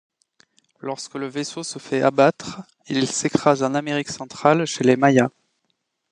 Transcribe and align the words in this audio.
Lorsque 0.79 1.13
le 1.13 1.27
vaisseau 1.27 1.61
se 1.61 1.77
fait 1.77 2.01
abattre, 2.01 2.63
il 2.87 3.07
s'écrase 3.07 3.61
en 3.61 3.75
Amérique 3.75 4.09
centrale, 4.09 4.65
chez 4.65 4.83
les 4.83 4.95
Mayas. 4.95 5.29